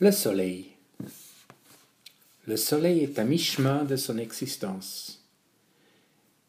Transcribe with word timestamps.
Le 0.00 0.12
soleil. 0.12 0.66
Le 2.46 2.56
soleil 2.56 3.00
est 3.00 3.18
à 3.18 3.24
mi-chemin 3.24 3.82
de 3.82 3.96
son 3.96 4.16
existence. 4.16 5.24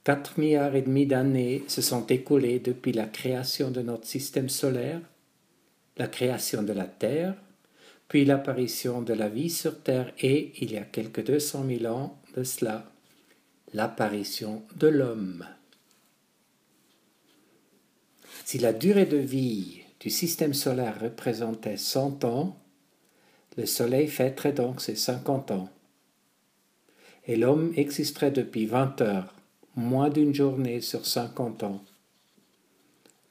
Quatre 0.03 0.37
milliards 0.37 0.75
et 0.75 0.83
demi 0.83 1.07
d'années 1.07 1.63
se 1.67 1.81
sont 1.81 2.05
écoulées 2.05 2.59
depuis 2.59 2.91
la 2.91 3.07
création 3.07 3.71
de 3.71 3.81
notre 3.81 4.05
système 4.05 4.49
solaire, 4.49 5.01
la 5.97 6.07
création 6.07 6.61
de 6.61 6.73
la 6.73 6.85
Terre, 6.85 7.33
puis 8.07 8.23
l'apparition 8.23 9.01
de 9.01 9.13
la 9.13 9.29
vie 9.29 9.49
sur 9.49 9.81
Terre 9.81 10.13
et, 10.19 10.51
il 10.61 10.71
y 10.71 10.77
a 10.77 10.85
deux 11.23 11.39
cent 11.39 11.63
mille 11.63 11.87
ans 11.87 12.21
de 12.37 12.43
cela, 12.43 12.85
l'apparition 13.73 14.61
de 14.75 14.89
l'homme. 14.89 15.43
Si 18.45 18.59
la 18.59 18.73
durée 18.73 19.07
de 19.07 19.17
vie 19.17 19.81
du 19.99 20.11
système 20.11 20.53
solaire 20.53 21.01
représentait 21.01 21.77
cent 21.77 22.23
ans, 22.25 22.55
le 23.57 23.65
Soleil 23.65 24.07
fêterait 24.07 24.53
donc 24.53 24.81
ses 24.81 24.95
cinquante 24.95 25.51
ans. 25.51 25.69
Et 27.27 27.35
l'homme 27.35 27.73
existerait 27.75 28.31
depuis 28.31 28.65
vingt 28.65 28.99
heures, 29.01 29.33
moins 29.75 30.09
d'une 30.09 30.33
journée 30.33 30.81
sur 30.81 31.05
cinquante 31.05 31.63
ans. 31.63 31.83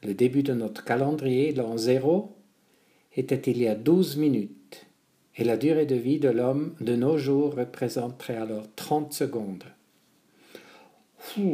Le 0.03 0.15
début 0.15 0.43
de 0.43 0.55
notre 0.55 0.85
calendrier, 0.85 1.53
l'an 1.53 1.77
zéro, 1.77 2.37
était 3.17 3.51
il 3.51 3.59
y 3.59 3.67
a 3.67 3.75
douze 3.75 4.17
minutes, 4.17 4.87
et 5.37 5.45
la 5.45 5.57
durée 5.57 5.87
de 5.87 5.97
vie 5.97 6.21
de 6.21 6.29
l'homme 6.29 6.75
de 6.81 6.95
nos 6.95 7.19
jours 7.19 7.55
représenterait 7.57 8.37
alors 8.37 8.67
trente 8.77 9.13
secondes. 9.13 9.65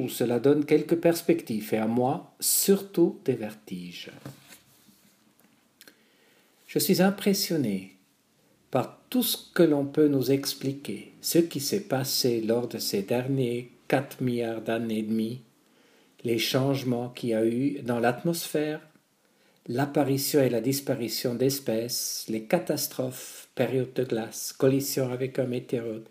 cela 0.08 0.40
donne 0.40 0.64
quelques 0.64 0.96
perspectives, 0.96 1.72
et 1.72 1.78
à 1.78 1.86
moi, 1.86 2.34
surtout 2.40 3.18
des 3.24 3.34
vertiges. 3.34 4.10
Je 6.66 6.78
suis 6.78 7.00
impressionné 7.00 7.93
tout 9.14 9.22
ce 9.22 9.38
que 9.54 9.62
l'on 9.62 9.86
peut 9.86 10.08
nous 10.08 10.32
expliquer, 10.32 11.12
ce 11.20 11.38
qui 11.38 11.60
s'est 11.60 11.84
passé 11.84 12.40
lors 12.40 12.66
de 12.66 12.78
ces 12.78 13.02
derniers 13.02 13.70
quatre 13.86 14.20
milliards 14.20 14.60
d'années 14.60 14.98
et 14.98 15.02
demie, 15.02 15.40
les 16.24 16.40
changements 16.40 17.10
qu'il 17.10 17.28
y 17.28 17.34
a 17.34 17.46
eu 17.46 17.78
dans 17.84 18.00
l'atmosphère, 18.00 18.80
l'apparition 19.68 20.42
et 20.42 20.48
la 20.48 20.60
disparition 20.60 21.36
d'espèces, 21.36 22.26
les 22.28 22.42
catastrophes, 22.42 23.46
périodes 23.54 23.92
de 23.92 24.02
glace, 24.02 24.52
collisions 24.52 25.12
avec 25.12 25.38
un 25.38 25.46
météorite, 25.46 26.08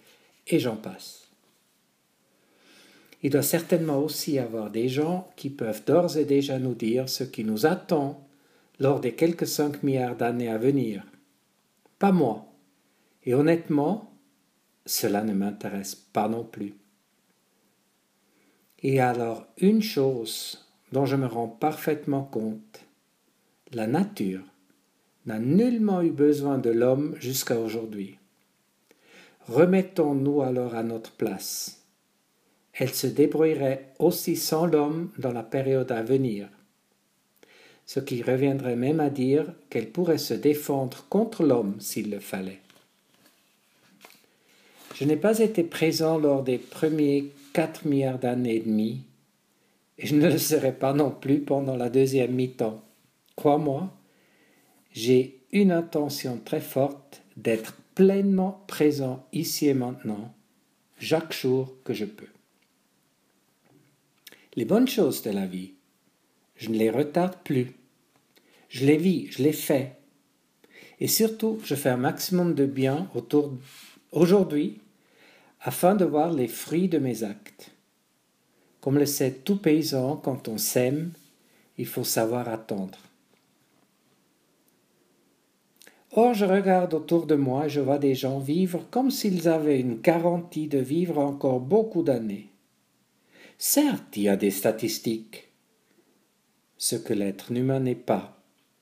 et 0.47 0.59
j'en 0.59 0.77
passe. 0.77 1.27
Il 3.21 3.31
doit 3.31 3.41
certainement 3.41 3.99
aussi 3.99 4.35
y 4.35 4.39
avoir 4.39 4.69
des 4.69 4.87
gens 4.87 5.29
qui 5.35 5.49
peuvent 5.49 5.83
d'ores 5.85 6.15
et 6.15 6.23
déjà 6.23 6.57
nous 6.57 6.73
dire 6.73 7.09
ce 7.09 7.25
qui 7.25 7.43
nous 7.43 7.65
attend 7.65 8.25
lors 8.79 9.01
des 9.01 9.11
quelques 9.11 9.47
cinq 9.47 9.83
milliards 9.83 10.15
d'années 10.15 10.47
à 10.47 10.57
venir. 10.57 11.03
Pas 11.99 12.13
moi, 12.13 12.47
et 13.25 13.33
honnêtement, 13.33 14.11
cela 14.85 15.23
ne 15.23 15.33
m'intéresse 15.33 15.95
pas 15.95 16.27
non 16.27 16.43
plus. 16.43 16.73
Et 18.81 18.99
alors, 18.99 19.45
une 19.57 19.81
chose 19.81 20.67
dont 20.91 21.05
je 21.05 21.15
me 21.15 21.25
rends 21.25 21.47
parfaitement 21.47 22.23
compte, 22.23 22.81
la 23.71 23.87
nature 23.87 24.43
n'a 25.25 25.39
nullement 25.39 26.01
eu 26.01 26.11
besoin 26.11 26.57
de 26.57 26.69
l'homme 26.69 27.15
jusqu'à 27.19 27.57
aujourd'hui. 27.59 28.17
Remettons-nous 29.47 30.41
alors 30.41 30.75
à 30.75 30.83
notre 30.83 31.11
place. 31.11 31.83
Elle 32.73 32.93
se 32.93 33.07
débrouillerait 33.07 33.93
aussi 33.99 34.35
sans 34.35 34.65
l'homme 34.65 35.11
dans 35.17 35.31
la 35.31 35.43
période 35.43 35.91
à 35.91 36.01
venir, 36.01 36.49
ce 37.85 37.99
qui 37.99 38.21
reviendrait 38.21 38.75
même 38.75 38.99
à 38.99 39.09
dire 39.09 39.53
qu'elle 39.69 39.91
pourrait 39.91 40.17
se 40.17 40.33
défendre 40.33 41.05
contre 41.09 41.43
l'homme 41.43 41.79
s'il 41.79 42.09
le 42.09 42.19
fallait. 42.19 42.62
Je 45.03 45.07
n'ai 45.09 45.17
pas 45.17 45.39
été 45.39 45.63
présent 45.63 46.17
lors 46.17 46.43
des 46.43 46.57
premiers 46.57 47.33
quatre 47.51 47.85
milliards 47.85 48.19
d'années 48.19 48.55
et 48.55 48.59
demie, 48.61 49.01
et 49.97 50.07
je 50.07 50.15
ne 50.15 50.29
le 50.29 50.37
serai 50.37 50.71
pas 50.71 50.93
non 50.93 51.11
plus 51.11 51.41
pendant 51.41 51.75
la 51.75 51.89
deuxième 51.89 52.31
mi-temps. 52.31 52.81
Crois-moi, 53.35 53.93
j'ai 54.93 55.41
une 55.51 55.73
intention 55.73 56.39
très 56.45 56.61
forte 56.61 57.21
d'être 57.35 57.75
pleinement 57.95 58.63
présent 58.65 59.27
ici 59.33 59.67
et 59.67 59.73
maintenant, 59.73 60.33
chaque 60.99 61.33
jour 61.33 61.73
que 61.83 61.93
je 61.93 62.05
peux. 62.05 62.31
Les 64.55 64.63
bonnes 64.63 64.87
choses 64.87 65.21
de 65.21 65.31
la 65.31 65.45
vie, 65.45 65.73
je 66.55 66.69
ne 66.69 66.77
les 66.77 66.89
retarde 66.89 67.35
plus. 67.43 67.73
Je 68.69 68.85
les 68.85 68.95
vis, 68.95 69.29
je 69.31 69.43
les 69.43 69.51
fais. 69.51 69.97
Et 71.01 71.09
surtout, 71.09 71.59
je 71.65 71.75
fais 71.75 71.89
un 71.89 71.97
maximum 71.97 72.55
de 72.55 72.65
bien 72.65 73.09
autour 73.13 73.51
aujourd'hui 74.13 74.79
afin 75.63 75.95
de 75.95 76.05
voir 76.05 76.31
les 76.31 76.49
fruits 76.49 76.89
de 76.89 76.99
mes 76.99 77.23
actes. 77.23 77.71
Comme 78.81 78.97
le 78.97 79.05
sait 79.05 79.31
tout 79.31 79.55
paysan, 79.55 80.17
quand 80.17 80.49
on 80.49 80.57
sème, 80.57 81.13
il 81.77 81.87
faut 81.87 82.03
savoir 82.03 82.49
attendre. 82.49 82.99
Or, 86.11 86.33
je 86.33 86.45
regarde 86.45 86.93
autour 86.93 87.25
de 87.25 87.35
moi 87.35 87.65
et 87.65 87.69
je 87.69 87.79
vois 87.79 87.97
des 87.97 88.13
gens 88.13 88.37
vivre 88.37 88.85
comme 88.91 89.09
s'ils 89.09 89.47
avaient 89.47 89.79
une 89.79 89.99
garantie 89.99 90.67
de 90.67 90.77
vivre 90.77 91.17
encore 91.17 91.61
beaucoup 91.61 92.03
d'années. 92.03 92.49
Certes, 93.57 94.17
il 94.17 94.23
y 94.23 94.29
a 94.29 94.35
des 94.35 94.51
statistiques. 94.51 95.49
Ce 96.77 96.97
que 96.97 97.13
l'être 97.13 97.51
humain 97.51 97.79
n'est 97.79 97.95
pas. 97.95 98.37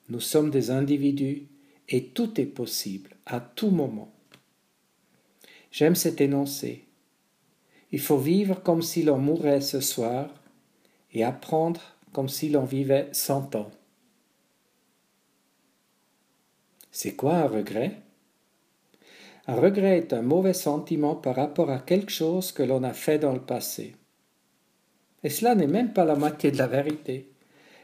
Nous 0.10 0.20
sommes 0.20 0.50
des 0.50 0.72
individus 0.72 1.48
et 1.88 2.06
tout 2.06 2.42
est 2.42 2.46
possible 2.46 3.12
à 3.28 3.40
tout 3.40 3.70
moment. 3.70 4.11
J'aime 5.72 5.96
cet 5.96 6.20
énoncé. 6.20 6.86
Il 7.92 8.00
faut 8.00 8.18
vivre 8.18 8.62
comme 8.62 8.82
si 8.82 9.04
l'on 9.04 9.18
mourait 9.18 9.62
ce 9.62 9.80
soir 9.80 10.30
et 11.14 11.24
apprendre 11.24 11.82
comme 12.12 12.30
si 12.30 12.50
l'on 12.50 12.66
vivait 12.66 13.10
cent 13.14 13.56
ans. 13.56 13.72
C'est 16.92 17.16
quoi 17.16 17.36
un 17.36 17.48
regret? 17.48 18.02
Un 19.48 19.56
regret 19.56 19.98
est 19.98 20.14
un 20.14 20.22
mauvais 20.22 20.54
sentiment 20.54 21.16
par 21.16 21.36
rapport 21.36 21.70
à 21.70 21.80
quelque 21.80 22.12
chose 22.12 22.52
que 22.52 22.64
l'on 22.64 22.84
a 22.84 22.94
fait 22.94 23.18
dans 23.18 23.34
le 23.34 23.42
passé. 23.42 23.96
Et 25.24 25.30
cela 25.30 25.56
n'est 25.56 25.68
même 25.68 25.94
pas 25.94 26.06
la 26.06 26.16
moitié 26.16 26.52
de 26.52 26.58
la 26.58 26.68
vérité. 26.68 27.32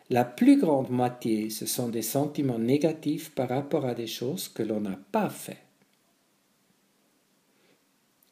La 0.10 0.26
plus 0.26 0.60
grande 0.60 0.90
moitié, 0.90 1.50
ce 1.50 1.66
sont 1.66 1.90
des 1.90 2.02
sentiments 2.02 2.60
négatifs 2.60 3.34
par 3.34 3.50
rapport 3.50 3.86
à 3.86 3.94
des 3.94 4.08
choses 4.08 4.50
que 4.50 4.64
l'on 4.64 4.82
n'a 4.82 5.00
pas 5.12 5.30
fait. 5.30 5.67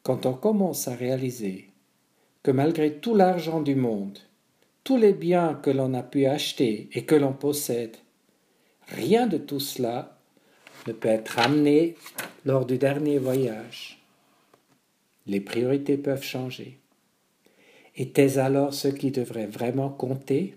Quand 0.05 0.27
on 0.27 0.33
commence 0.33 0.87
à 0.87 0.93
réaliser 0.93 1.71
que 2.43 2.51
malgré 2.51 2.93
tout 2.93 3.15
l'argent 3.15 3.59
du 3.59 3.73
monde, 3.73 4.19
tous 4.83 4.97
les 4.97 5.13
biens 5.13 5.55
que 5.55 5.71
l'on 5.71 5.95
a 5.95 6.03
pu 6.03 6.27
acheter 6.27 6.89
et 6.93 7.05
que 7.05 7.15
l'on 7.15 7.33
possède, 7.33 7.97
rien 8.87 9.25
de 9.25 9.39
tout 9.39 9.59
cela 9.59 10.19
ne 10.85 10.93
peut 10.93 11.07
être 11.09 11.39
amené 11.39 11.95
lors 12.45 12.67
du 12.67 12.77
dernier 12.77 13.17
voyage. 13.17 13.99
Les 15.25 15.41
priorités 15.41 15.97
peuvent 15.97 16.21
changer. 16.21 16.77
Était-ce 17.95 18.37
alors 18.37 18.75
ce 18.75 18.89
qui 18.89 19.09
devrait 19.09 19.47
vraiment 19.47 19.89
compter? 19.89 20.55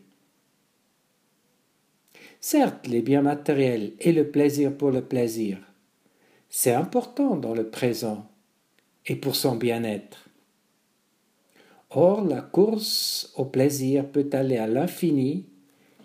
Certes, 2.38 2.87
les 2.87 3.00
biens 3.00 3.22
matériels 3.22 3.94
et 3.98 4.12
le 4.12 4.31
plaisir 4.31 4.76
pour 4.76 4.91
le 4.91 5.00
plaisir, 5.00 5.56
c'est 6.50 6.75
important 6.75 7.37
dans 7.37 7.54
le 7.54 7.70
présent, 7.70 8.28
et 9.08 9.16
pour 9.16 9.34
son 9.34 9.56
bien-être. 9.56 10.28
Or, 11.91 12.22
la 12.22 12.42
course 12.42 13.32
au 13.36 13.46
plaisir 13.46 14.06
peut 14.06 14.28
aller 14.32 14.58
à 14.58 14.66
l'infini 14.66 15.46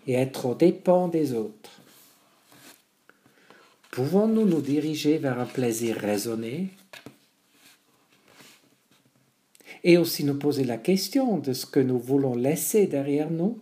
et 0.08 0.14
être 0.14 0.46
aux 0.46 0.56
dépens 0.56 1.10
des 1.10 1.34
autres. 1.34 1.82
Pouvons-nous 3.92 4.46
nous 4.46 4.62
diriger 4.62 5.18
vers 5.18 5.40
un 5.40 5.46
plaisir 5.46 5.98
raisonné? 5.98 6.70
Et 9.84 9.98
aussi 9.98 10.24
nous 10.24 10.40
poser 10.40 10.64
la 10.64 10.78
question 10.78 11.38
de 11.38 11.52
ce 11.52 11.66
que 11.66 11.82
nous 11.82 12.00
voulons 12.00 12.36
laisser 12.36 12.88
derrière 12.88 13.30
nous 13.30 13.60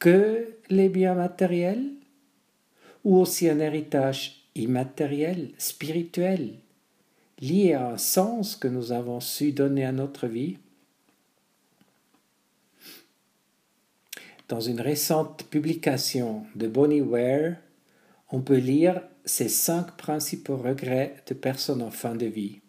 Que 0.00 0.56
les 0.68 0.88
biens 0.88 1.14
matériels 1.14 1.92
ou 3.04 3.16
aussi 3.18 3.48
un 3.48 3.60
héritage 3.60 4.48
immatériel, 4.56 5.52
spirituel? 5.58 6.58
Lié 7.40 7.74
à 7.74 7.88
un 7.90 7.98
sens 7.98 8.56
que 8.56 8.68
nous 8.68 8.92
avons 8.92 9.20
su 9.20 9.52
donner 9.52 9.84
à 9.84 9.92
notre 9.92 10.26
vie. 10.26 10.58
Dans 14.48 14.60
une 14.60 14.80
récente 14.80 15.44
publication 15.44 16.46
de 16.54 16.68
Bonnie 16.68 17.00
Ware, 17.00 17.56
on 18.30 18.40
peut 18.40 18.58
lire 18.58 19.02
ces 19.24 19.48
cinq 19.48 19.96
principaux 19.96 20.56
regrets 20.56 21.16
de 21.26 21.34
personnes 21.34 21.82
en 21.82 21.90
fin 21.90 22.14
de 22.14 22.26
vie. 22.26 22.60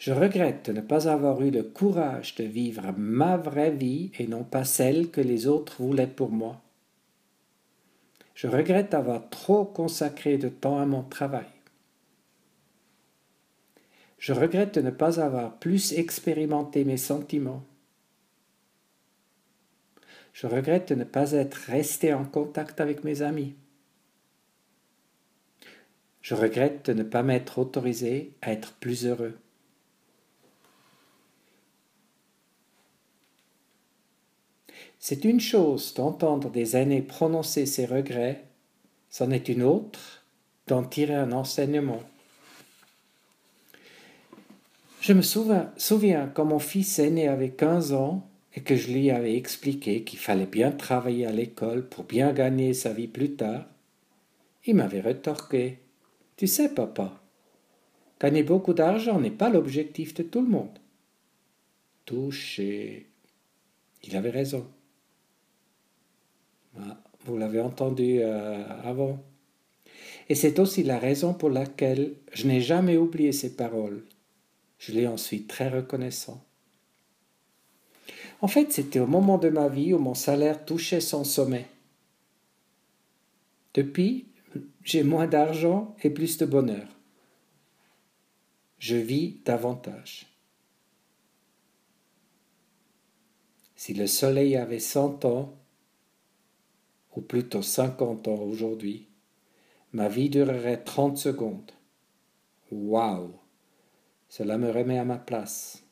Je 0.00 0.12
regrette 0.12 0.70
de 0.70 0.72
ne 0.72 0.80
pas 0.80 1.08
avoir 1.08 1.42
eu 1.42 1.50
le 1.50 1.62
courage 1.62 2.34
de 2.34 2.44
vivre 2.44 2.92
ma 2.96 3.36
vraie 3.36 3.70
vie 3.70 4.10
et 4.18 4.26
non 4.26 4.44
pas 4.44 4.64
celle 4.64 5.10
que 5.10 5.20
les 5.20 5.46
autres 5.46 5.82
voulaient 5.82 6.06
pour 6.06 6.30
moi. 6.30 6.60
Je 8.34 8.46
regrette 8.46 8.92
d'avoir 8.92 9.28
trop 9.28 9.64
consacré 9.64 10.38
de 10.38 10.48
temps 10.48 10.80
à 10.80 10.86
mon 10.86 11.02
travail. 11.02 11.59
Je 14.20 14.34
regrette 14.34 14.74
de 14.74 14.82
ne 14.82 14.90
pas 14.90 15.18
avoir 15.18 15.58
plus 15.58 15.94
expérimenté 15.94 16.84
mes 16.84 16.98
sentiments. 16.98 17.64
Je 20.34 20.46
regrette 20.46 20.90
de 20.90 20.94
ne 20.94 21.04
pas 21.04 21.32
être 21.32 21.54
resté 21.54 22.12
en 22.12 22.26
contact 22.26 22.82
avec 22.82 23.02
mes 23.02 23.22
amis. 23.22 23.54
Je 26.20 26.34
regrette 26.34 26.84
de 26.84 26.92
ne 26.92 27.02
pas 27.02 27.22
m'être 27.22 27.58
autorisé 27.58 28.34
à 28.42 28.52
être 28.52 28.74
plus 28.74 29.06
heureux. 29.06 29.38
C'est 34.98 35.24
une 35.24 35.40
chose 35.40 35.94
d'entendre 35.94 36.50
des 36.50 36.76
aînés 36.76 37.00
prononcer 37.00 37.64
ces 37.64 37.86
regrets, 37.86 38.44
c'en 39.08 39.30
est 39.30 39.48
une 39.48 39.62
autre 39.62 40.24
d'en 40.66 40.84
tirer 40.84 41.14
un 41.14 41.32
enseignement. 41.32 42.02
Je 45.10 45.14
me 45.16 45.22
souviens, 45.22 46.30
quand 46.32 46.44
mon 46.44 46.60
fils 46.60 47.00
aîné 47.00 47.26
avait 47.26 47.50
15 47.50 47.94
ans 47.94 48.30
et 48.54 48.60
que 48.60 48.76
je 48.76 48.92
lui 48.92 49.10
avais 49.10 49.34
expliqué 49.34 50.04
qu'il 50.04 50.20
fallait 50.20 50.46
bien 50.46 50.70
travailler 50.70 51.26
à 51.26 51.32
l'école 51.32 51.88
pour 51.88 52.04
bien 52.04 52.32
gagner 52.32 52.74
sa 52.74 52.92
vie 52.92 53.08
plus 53.08 53.34
tard, 53.34 53.66
il 54.66 54.76
m'avait 54.76 55.00
retorqué. 55.00 55.80
Tu 56.36 56.46
sais, 56.46 56.72
papa, 56.72 57.20
gagner 58.20 58.44
beaucoup 58.44 58.72
d'argent 58.72 59.18
n'est 59.18 59.32
pas 59.32 59.50
l'objectif 59.50 60.14
de 60.14 60.22
tout 60.22 60.42
le 60.42 60.46
monde. 60.46 60.78
Touché. 62.04 63.08
Il 64.04 64.16
avait 64.16 64.30
raison. 64.30 64.64
Ah, 66.78 67.02
vous 67.24 67.36
l'avez 67.36 67.60
entendu 67.60 68.20
euh, 68.20 68.62
avant. 68.84 69.18
Et 70.28 70.36
c'est 70.36 70.60
aussi 70.60 70.84
la 70.84 71.00
raison 71.00 71.34
pour 71.34 71.50
laquelle 71.50 72.14
je 72.32 72.46
n'ai 72.46 72.60
jamais 72.60 72.96
oublié 72.96 73.32
ces 73.32 73.56
paroles. 73.56 74.04
Je 74.80 74.92
l'ai 74.92 75.06
ensuite 75.06 75.46
très 75.46 75.68
reconnaissant. 75.68 76.42
En 78.40 78.48
fait, 78.48 78.72
c'était 78.72 78.98
au 78.98 79.06
moment 79.06 79.36
de 79.36 79.50
ma 79.50 79.68
vie 79.68 79.92
où 79.92 79.98
mon 79.98 80.14
salaire 80.14 80.64
touchait 80.64 81.02
son 81.02 81.22
sommet. 81.22 81.68
Depuis, 83.74 84.26
j'ai 84.82 85.02
moins 85.02 85.26
d'argent 85.26 85.94
et 86.02 86.08
plus 86.08 86.38
de 86.38 86.46
bonheur. 86.46 86.88
Je 88.78 88.96
vis 88.96 89.42
davantage. 89.44 90.26
Si 93.76 93.92
le 93.92 94.06
soleil 94.06 94.56
avait 94.56 94.78
cent 94.78 95.26
ans, 95.26 95.58
ou 97.14 97.20
plutôt 97.20 97.62
cinquante 97.62 98.28
ans 98.28 98.40
aujourd'hui, 98.40 99.08
ma 99.92 100.08
vie 100.08 100.30
durerait 100.30 100.82
trente 100.82 101.18
secondes. 101.18 101.72
Waouh 102.70 103.34
Cela 104.30 104.58
me 104.58 104.70
remet 104.70 104.96
à 104.96 105.04
ma 105.04 105.18
place. 105.18 105.82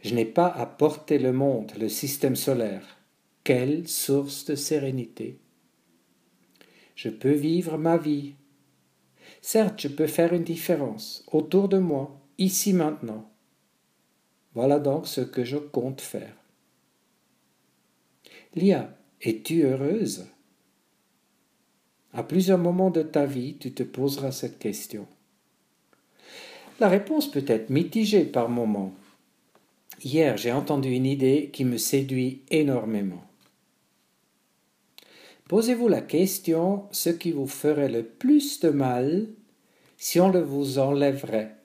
Je 0.00 0.14
n'ai 0.14 0.24
pas 0.24 0.48
à 0.48 0.64
porter 0.64 1.18
le 1.18 1.30
monde, 1.30 1.72
le 1.78 1.90
système 1.90 2.36
solaire. 2.36 2.96
Quelle 3.44 3.86
source 3.86 4.46
de 4.46 4.54
sérénité. 4.54 5.38
Je 6.94 7.10
peux 7.10 7.32
vivre 7.32 7.76
ma 7.76 7.98
vie. 7.98 8.34
Certes, 9.42 9.78
je 9.82 9.88
peux 9.88 10.06
faire 10.06 10.32
une 10.32 10.42
différence 10.42 11.22
autour 11.30 11.68
de 11.68 11.78
moi, 11.78 12.18
ici 12.38 12.72
maintenant. 12.72 13.30
Voilà 14.54 14.78
donc 14.78 15.06
ce 15.06 15.20
que 15.20 15.44
je 15.44 15.58
compte 15.58 16.00
faire. 16.00 16.34
Lia, 18.54 18.96
es-tu 19.20 19.64
heureuse? 19.64 20.26
À 22.14 22.22
plusieurs 22.22 22.58
moments 22.58 22.90
de 22.90 23.02
ta 23.02 23.26
vie, 23.26 23.58
tu 23.58 23.74
te 23.74 23.82
poseras 23.82 24.32
cette 24.32 24.58
question. 24.58 25.06
La 26.78 26.88
réponse 26.88 27.30
peut 27.30 27.44
être 27.46 27.70
mitigée 27.70 28.24
par 28.24 28.50
moments. 28.50 28.92
Hier, 30.04 30.36
j'ai 30.36 30.52
entendu 30.52 30.90
une 30.90 31.06
idée 31.06 31.50
qui 31.52 31.64
me 31.64 31.78
séduit 31.78 32.42
énormément. 32.50 33.24
Posez-vous 35.48 35.88
la 35.88 36.02
question 36.02 36.84
ce 36.90 37.08
qui 37.08 37.30
vous 37.32 37.46
ferait 37.46 37.88
le 37.88 38.04
plus 38.04 38.60
de 38.60 38.68
mal 38.68 39.28
si 39.96 40.20
on 40.20 40.30
le 40.30 40.42
vous 40.42 40.78
enlèverait. 40.78 41.56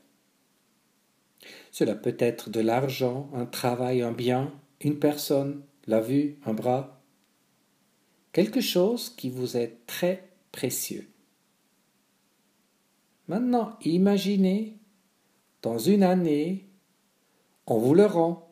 Cela 1.71 1.95
peut 1.95 2.15
être 2.19 2.49
de 2.49 2.61
l'argent, 2.61 3.29
un 3.33 3.45
travail, 3.45 4.01
un 4.01 4.11
bien, 4.11 4.53
une 4.79 4.99
personne, 4.99 5.61
la 5.87 5.99
vue, 5.99 6.37
un 6.45 6.53
bras, 6.53 7.01
quelque 8.31 8.61
chose 8.61 9.09
qui 9.09 9.29
vous 9.29 9.57
est 9.57 9.77
très 9.87 10.29
précieux. 10.51 11.07
Maintenant, 13.27 13.77
imaginez, 13.83 14.77
dans 15.61 15.77
une 15.77 16.03
année, 16.03 16.65
on 17.67 17.77
vous 17.77 17.93
le 17.93 18.05
rend. 18.05 18.47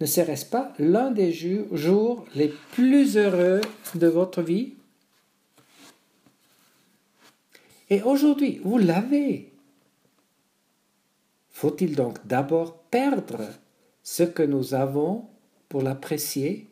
Ne 0.00 0.06
serait-ce 0.06 0.46
pas 0.46 0.72
l'un 0.78 1.10
des 1.10 1.32
jours 1.32 2.26
les 2.34 2.48
plus 2.72 3.16
heureux 3.16 3.60
de 3.94 4.06
votre 4.06 4.42
vie? 4.42 4.74
Et 7.88 8.02
aujourd'hui, 8.02 8.60
vous 8.64 8.78
l'avez. 8.78 9.52
Faut-il 11.50 11.94
donc 11.94 12.26
d'abord 12.26 12.78
perdre 12.84 13.48
ce 14.02 14.22
que 14.22 14.42
nous 14.42 14.74
avons 14.74 15.28
pour 15.68 15.82
l'apprécier? 15.82 16.68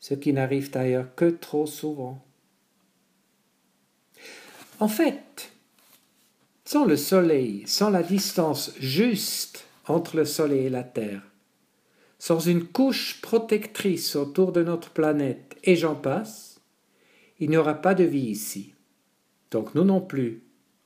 Ce 0.00 0.14
qui 0.14 0.32
n'arrive 0.32 0.70
d'ailleurs 0.70 1.14
que 1.14 1.30
trop 1.30 1.66
souvent. 1.66 2.22
En 4.80 4.88
fait, 4.88 5.52
sans 6.74 6.86
le 6.86 6.96
Soleil, 6.96 7.62
sans 7.66 7.88
la 7.88 8.02
distance 8.02 8.74
juste 8.80 9.64
entre 9.86 10.16
le 10.16 10.24
Soleil 10.24 10.66
et 10.66 10.70
la 10.70 10.82
Terre, 10.82 11.22
sans 12.18 12.40
une 12.40 12.64
couche 12.64 13.20
protectrice 13.20 14.16
autour 14.16 14.50
de 14.50 14.64
notre 14.64 14.90
planète, 14.90 15.56
et 15.62 15.76
j'en 15.76 15.94
passe, 15.94 16.60
il 17.38 17.50
n'y 17.50 17.56
aura 17.56 17.74
pas 17.74 17.94
de 17.94 18.02
vie 18.02 18.26
ici. 18.26 18.74
Donc 19.52 19.76
nous 19.76 19.84
non 19.84 20.00
plus, 20.00 20.42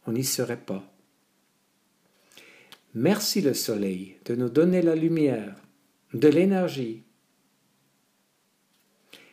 on 0.06 0.12
n'y 0.12 0.24
serait 0.24 0.60
pas. 0.60 0.84
Merci 2.92 3.40
le 3.40 3.54
Soleil 3.54 4.18
de 4.26 4.34
nous 4.34 4.50
donner 4.50 4.82
la 4.82 4.94
lumière, 4.94 5.56
de 6.12 6.28
l'énergie. 6.28 7.02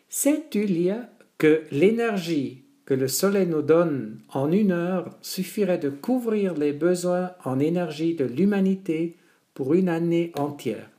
Sais-tu, 0.07 0.67
Lia, 0.67 1.09
que 1.37 1.65
l'énergie 1.71 2.63
que 2.85 2.93
le 2.93 3.07
Soleil 3.07 3.47
nous 3.47 3.63
donne 3.63 4.19
en 4.29 4.51
une 4.51 4.71
heure 4.71 5.17
suffirait 5.21 5.79
de 5.79 5.89
couvrir 5.89 6.53
les 6.53 6.71
besoins 6.71 7.31
en 7.43 7.59
énergie 7.59 8.13
de 8.13 8.25
l'humanité 8.25 9.17
pour 9.53 9.73
une 9.73 9.89
année 9.89 10.31
entière. 10.35 10.89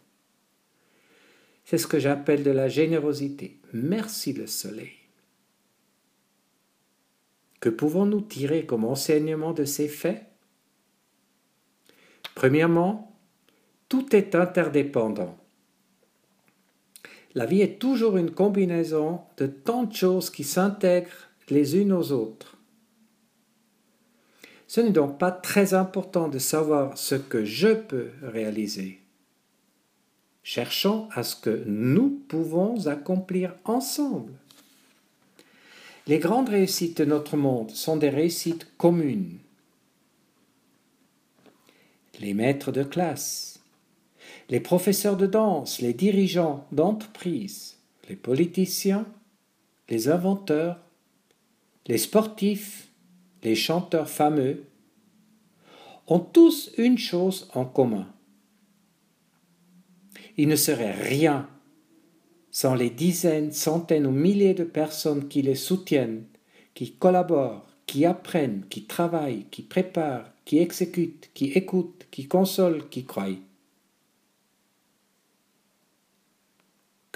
C'est 1.64 1.78
ce 1.78 1.86
que 1.86 1.98
j'appelle 1.98 2.42
de 2.42 2.50
la 2.50 2.68
générosité. 2.68 3.58
Merci 3.72 4.32
le 4.32 4.46
Soleil. 4.46 4.92
Que 7.60 7.68
pouvons-nous 7.68 8.20
tirer 8.20 8.66
comme 8.66 8.84
enseignement 8.84 9.52
de 9.52 9.64
ces 9.64 9.88
faits? 9.88 10.24
Premièrement, 12.34 13.16
tout 13.88 14.14
est 14.14 14.34
interdépendant. 14.34 15.38
La 17.34 17.46
vie 17.46 17.62
est 17.62 17.78
toujours 17.78 18.16
une 18.16 18.30
combinaison 18.30 19.20
de 19.36 19.46
tant 19.46 19.84
de 19.84 19.94
choses 19.94 20.30
qui 20.30 20.44
s'intègrent 20.44 21.30
les 21.50 21.76
unes 21.76 21.92
aux 21.92 22.12
autres. 22.12 22.56
Ce 24.66 24.80
n'est 24.80 24.90
donc 24.90 25.18
pas 25.18 25.30
très 25.30 25.74
important 25.74 26.28
de 26.28 26.38
savoir 26.38 26.98
ce 26.98 27.14
que 27.14 27.44
je 27.44 27.72
peux 27.72 28.10
réaliser. 28.22 29.00
Cherchons 30.42 31.08
à 31.12 31.22
ce 31.22 31.36
que 31.36 31.64
nous 31.66 32.10
pouvons 32.28 32.86
accomplir 32.86 33.54
ensemble. 33.64 34.32
Les 36.06 36.18
grandes 36.18 36.50
réussites 36.50 36.98
de 36.98 37.04
notre 37.04 37.36
monde 37.36 37.70
sont 37.70 37.96
des 37.96 38.10
réussites 38.10 38.68
communes. 38.76 39.38
Les 42.20 42.32
maîtres 42.32 42.70
de 42.70 42.84
classe, 42.84 43.60
les 44.48 44.60
professeurs 44.60 45.16
de 45.16 45.26
danse, 45.26 45.80
les 45.80 45.92
dirigeants 45.92 46.66
d'entreprise, 46.70 47.76
les 48.08 48.16
politiciens, 48.16 49.06
les 49.88 50.08
inventeurs, 50.08 50.78
les 51.86 51.98
sportifs, 51.98 52.88
les 53.42 53.54
chanteurs 53.54 54.08
fameux, 54.08 54.64
ont 56.08 56.20
tous 56.20 56.70
une 56.78 56.98
chose 56.98 57.48
en 57.54 57.64
commun. 57.64 58.06
Il 60.36 60.48
ne 60.48 60.56
serait 60.56 60.92
rien 60.92 61.48
sans 62.50 62.74
les 62.74 62.90
dizaines, 62.90 63.52
centaines 63.52 64.06
ou 64.06 64.10
milliers 64.10 64.54
de 64.54 64.64
personnes 64.64 65.28
qui 65.28 65.42
les 65.42 65.54
soutiennent, 65.54 66.24
qui 66.74 66.92
collaborent, 66.92 67.66
qui 67.86 68.06
apprennent, 68.06 68.64
qui 68.70 68.84
travaillent, 68.84 69.44
qui 69.50 69.62
préparent, 69.62 70.32
qui 70.44 70.58
exécutent, 70.58 71.30
qui 71.34 71.46
écoutent, 71.52 72.06
qui 72.10 72.26
consolent, 72.26 72.88
qui 72.88 73.04
croient. 73.04 73.28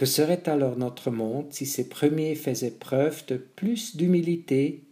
Que 0.00 0.06
serait 0.06 0.48
alors 0.48 0.78
notre 0.78 1.10
monde 1.10 1.52
si 1.52 1.66
ces 1.66 1.86
premiers 1.86 2.34
faisaient 2.34 2.70
preuve 2.70 3.26
de 3.26 3.36
plus 3.36 3.96
d'humilité 3.96 4.82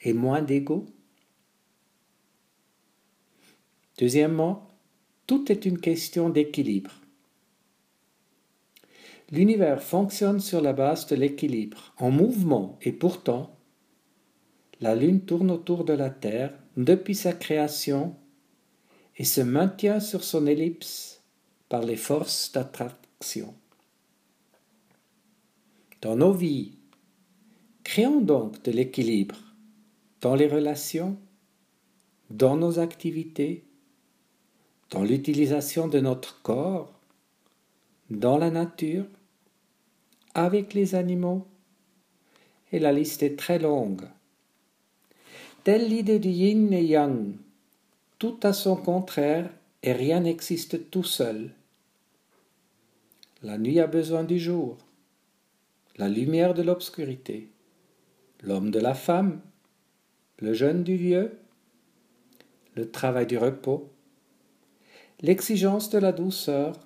et 0.00 0.12
moins 0.12 0.42
d'ego? 0.42 0.86
Deuxièmement, 3.96 4.66
tout 5.28 5.52
est 5.52 5.66
une 5.66 5.78
question 5.78 6.30
d'équilibre. 6.30 6.90
L'univers 9.30 9.80
fonctionne 9.80 10.40
sur 10.40 10.60
la 10.60 10.72
base 10.72 11.06
de 11.06 11.14
l'équilibre, 11.14 11.94
en 11.98 12.10
mouvement, 12.10 12.76
et 12.82 12.90
pourtant, 12.90 13.56
la 14.80 14.96
Lune 14.96 15.20
tourne 15.20 15.52
autour 15.52 15.84
de 15.84 15.92
la 15.92 16.10
Terre 16.10 16.52
depuis 16.76 17.14
sa 17.14 17.32
création 17.32 18.16
et 19.16 19.22
se 19.22 19.42
maintient 19.42 20.00
sur 20.00 20.24
son 20.24 20.44
ellipse 20.44 21.22
par 21.68 21.84
les 21.84 21.94
forces 21.94 22.50
d'attraction. 22.50 23.54
Dans 26.06 26.14
nos 26.14 26.32
vies, 26.32 26.70
créons 27.82 28.20
donc 28.20 28.62
de 28.62 28.70
l'équilibre 28.70 29.34
dans 30.20 30.36
les 30.36 30.46
relations, 30.46 31.16
dans 32.30 32.56
nos 32.56 32.78
activités, 32.78 33.64
dans 34.90 35.02
l'utilisation 35.02 35.88
de 35.88 35.98
notre 35.98 36.40
corps, 36.42 36.92
dans 38.08 38.38
la 38.38 38.52
nature, 38.52 39.06
avec 40.32 40.74
les 40.74 40.94
animaux, 40.94 41.44
et 42.70 42.78
la 42.78 42.92
liste 42.92 43.24
est 43.24 43.36
très 43.36 43.58
longue. 43.58 44.06
Telle 45.64 45.88
l'idée 45.88 46.20
du 46.20 46.30
yin 46.30 46.72
et 46.72 46.84
yang, 46.84 47.34
tout 48.20 48.38
à 48.44 48.52
son 48.52 48.76
contraire 48.76 49.50
et 49.82 49.92
rien 49.92 50.20
n'existe 50.20 50.88
tout 50.88 51.02
seul. 51.02 51.50
La 53.42 53.58
nuit 53.58 53.80
a 53.80 53.88
besoin 53.88 54.22
du 54.22 54.38
jour, 54.38 54.78
la 55.96 56.08
lumière 56.08 56.54
de 56.54 56.62
l'obscurité, 56.62 57.48
l'homme 58.42 58.70
de 58.70 58.78
la 58.78 58.94
femme, 58.94 59.40
le 60.38 60.52
jeune 60.52 60.82
du 60.82 60.96
vieux, 60.96 61.38
le 62.74 62.90
travail 62.90 63.26
du 63.26 63.38
repos, 63.38 63.90
l'exigence 65.20 65.88
de 65.90 65.98
la 65.98 66.12
douceur, 66.12 66.78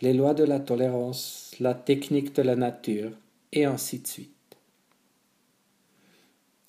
les 0.00 0.14
lois 0.14 0.34
de 0.34 0.44
la 0.44 0.60
tolérance, 0.60 1.54
la 1.60 1.74
technique 1.74 2.34
de 2.34 2.42
la 2.42 2.56
nature, 2.56 3.12
et 3.52 3.64
ainsi 3.64 4.00
de 4.00 4.06
suite. 4.06 4.30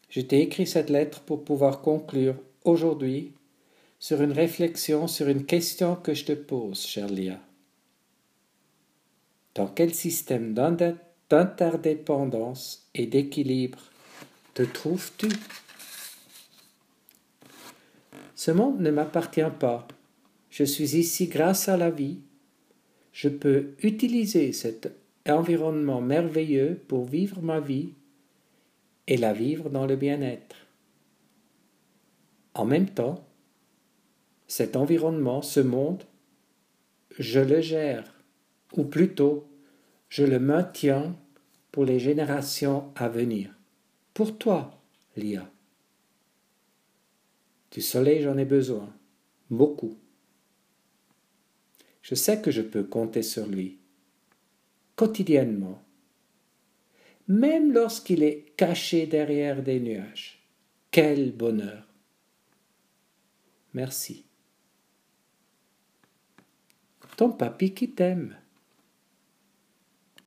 Je 0.10 0.22
t'ai 0.22 0.42
écrit 0.42 0.68
cette 0.68 0.90
lettre 0.90 1.22
pour 1.22 1.44
pouvoir 1.44 1.82
conclure 1.82 2.36
aujourd'hui 2.64 3.34
sur 4.00 4.22
une 4.22 4.32
réflexion 4.32 5.08
sur 5.08 5.28
une 5.28 5.46
question 5.46 5.96
que 5.96 6.14
je 6.14 6.26
te 6.26 6.34
pose, 6.34 6.86
cher 6.86 7.08
Lia. 7.08 7.40
Dans 9.56 9.68
quel 9.68 9.94
système 9.94 10.54
d'interdépendance 11.30 12.88
et 12.94 13.08
d'équilibre 13.08 13.80
te 14.54 14.64
trouves-tu? 14.64 15.28
Ce 18.36 18.52
monde 18.52 18.80
ne 18.80 18.92
m'appartient 18.92 19.42
pas. 19.60 19.88
Je 20.50 20.64
suis 20.64 20.96
ici 20.96 21.28
grâce 21.28 21.68
à 21.68 21.78
la 21.78 21.90
vie. 21.90 22.20
Je 23.12 23.28
peux 23.28 23.76
utiliser 23.82 24.54
cet 24.54 24.94
environnement 25.28 26.02
merveilleux 26.02 26.80
pour 26.88 27.06
vivre 27.06 27.42
ma 27.42 27.60
vie 27.60 27.94
et 29.08 29.18
la 29.18 29.34
vivre 29.34 29.70
dans 29.70 29.86
le 29.86 29.96
bien-être. 29.96 30.56
En 32.54 32.66
même 32.66 32.90
temps, 32.90 33.26
cet 34.48 34.76
environnement, 34.76 35.42
ce 35.42 35.60
monde, 35.60 36.04
je 37.20 37.40
le 37.40 37.62
gère, 37.62 38.06
ou 38.78 38.84
plutôt, 38.84 39.48
je 40.16 40.24
le 40.24 40.40
maintiens 40.40 41.14
pour 41.74 41.84
les 41.84 42.00
générations 42.00 42.94
à 42.96 43.10
venir. 43.10 43.54
Pour 44.14 44.38
toi, 44.38 44.82
Lia. 45.18 45.52
Du 47.72 47.82
soleil, 47.82 48.22
j'en 48.22 48.38
ai 48.38 48.46
besoin, 48.46 48.96
beaucoup. 49.50 49.98
Je 52.02 52.16
sais 52.16 52.42
que 52.42 52.50
je 52.50 52.62
peux 52.62 52.86
compter 52.86 53.24
sur 53.24 53.46
lui, 53.46 53.78
quotidiennement, 54.96 55.84
même 57.28 57.74
lorsqu'il 57.74 58.24
est 58.24 58.54
caché 58.56 59.08
derrière 59.08 59.62
des 59.64 59.82
nuages. 59.82 60.48
Quel 60.92 61.34
bonheur. 61.34 61.86
Merci. 63.74 64.24
Ton 67.18 67.34
papy 67.34 67.74
qui 67.74 67.92
t'aime. 67.92 68.38